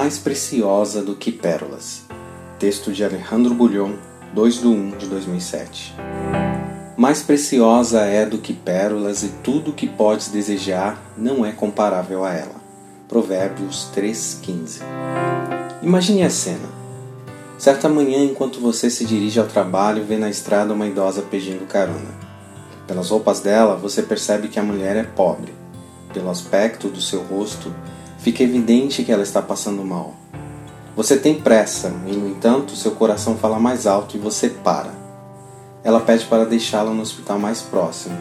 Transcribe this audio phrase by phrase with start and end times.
[0.00, 2.04] mais preciosa do que pérolas.
[2.58, 3.96] Texto de Alejandro Bulhon,
[4.32, 5.94] 2 de 1 de 2007.
[6.96, 12.24] Mais preciosa é do que pérolas e tudo o que podes desejar não é comparável
[12.24, 12.54] a ela.
[13.10, 14.80] Provérbios 3,15
[15.82, 16.70] Imagine a cena.
[17.58, 22.14] Certa manhã, enquanto você se dirige ao trabalho, vê na estrada uma idosa pedindo carona.
[22.86, 25.52] Pelas roupas dela, você percebe que a mulher é pobre.
[26.14, 27.70] Pelo aspecto do seu rosto,
[28.20, 30.14] fica evidente que ela está passando mal.
[30.94, 34.92] Você tem pressa e, no entanto, seu coração fala mais alto e você para.
[35.82, 38.16] Ela pede para deixá-la no hospital mais próximo.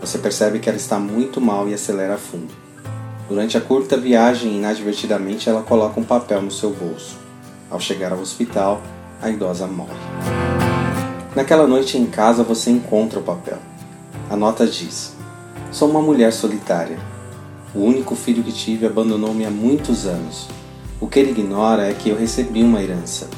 [0.00, 2.54] Você percebe que ela está muito mal e acelera a fundo.
[3.28, 7.18] Durante a curta viagem, inadvertidamente, ela coloca um papel no seu bolso.
[7.70, 8.80] Ao chegar ao hospital,
[9.20, 9.90] a idosa morre.
[11.34, 13.58] Naquela noite em casa, você encontra o papel.
[14.28, 15.16] A nota diz:
[15.72, 16.98] Sou uma mulher solitária
[17.74, 20.46] o único filho que tive abandonou-me há muitos anos.
[21.00, 23.28] O que ele ignora é que eu recebi uma herança.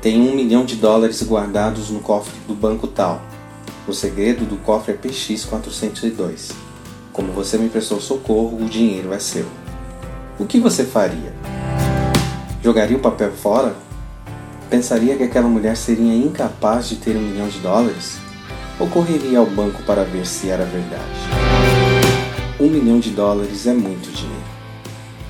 [0.00, 3.20] Tenho um milhão de dólares guardados no cofre do banco tal.
[3.86, 6.52] O segredo do cofre é PX 402.
[7.12, 9.46] Como você me prestou socorro, o dinheiro é seu.
[10.38, 11.32] O que você faria?
[12.62, 13.76] Jogaria o papel fora?
[14.70, 18.16] Pensaria que aquela mulher seria incapaz de ter um milhão de dólares?
[18.80, 21.43] Ou correria ao banco para ver se era verdade?
[22.60, 24.44] Um milhão de dólares é muito dinheiro.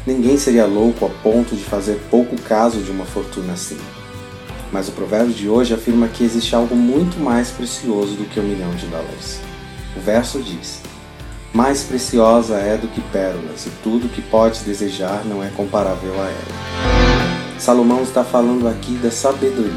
[0.07, 3.79] Ninguém seria louco a ponto de fazer pouco caso de uma fortuna assim.
[4.71, 8.43] Mas o provérbio de hoje afirma que existe algo muito mais precioso do que um
[8.43, 9.41] milhão de dólares.
[9.97, 10.83] O verso diz:
[11.55, 16.27] Mais preciosa é do que pérolas, e tudo que podes desejar não é comparável a
[16.27, 17.59] ela.
[17.59, 19.73] Salomão está falando aqui da sabedoria.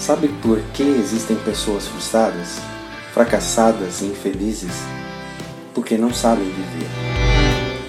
[0.00, 2.58] Sabe por que existem pessoas frustradas,
[3.14, 4.72] fracassadas e infelizes?
[5.76, 6.88] Porque não sabem viver.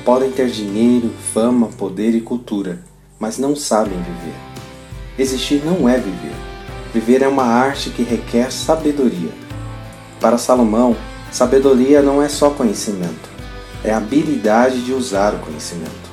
[0.04, 2.80] Podem ter dinheiro, fama, poder e cultura,
[3.18, 4.36] mas não sabem viver.
[5.18, 6.36] Existir não é viver.
[6.94, 9.32] Viver é uma arte que requer sabedoria.
[10.20, 10.98] Para Salomão,
[11.32, 13.30] sabedoria não é só conhecimento,
[13.86, 16.12] é a habilidade de usar o conhecimento.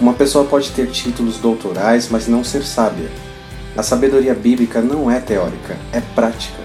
[0.00, 3.10] Uma pessoa pode ter títulos doutorais, mas não ser sábia.
[3.76, 6.63] A sabedoria bíblica não é teórica, é prática.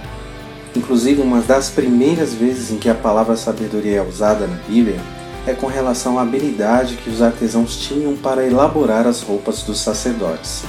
[0.75, 4.99] Inclusive, uma das primeiras vezes em que a palavra sabedoria é usada na Bíblia
[5.47, 10.63] é com relação à habilidade que os artesãos tinham para elaborar as roupas dos sacerdotes.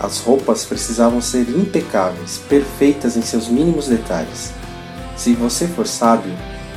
[0.00, 4.52] As roupas precisavam ser impecáveis, perfeitas em seus mínimos detalhes.
[5.16, 6.32] Se você for sábio,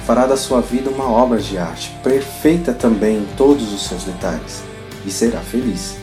[0.05, 4.63] fará da sua vida uma obra de arte, perfeita também em todos os seus detalhes,
[5.05, 5.95] e será feliz.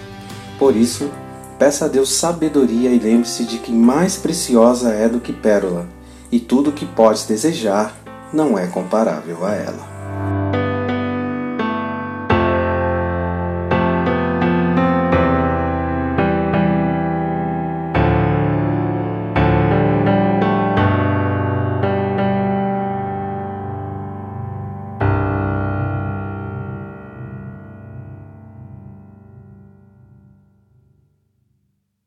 [0.59, 1.11] Por isso,
[1.59, 5.87] peça a Deus sabedoria e lembre-se de que mais preciosa é do que pérola
[6.35, 7.95] e tudo o que podes desejar
[8.33, 9.94] não é comparável a ela.